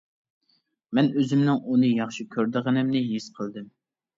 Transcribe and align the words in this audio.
مەن 0.99 1.09
ئۆزۈمنىڭ 1.19 1.61
ئۇنى 1.73 1.91
ياخشى 1.99 2.27
كۆرىدىغىنىمنى 2.37 3.03
ھېس 3.13 3.29
قىلدىم. 3.39 3.71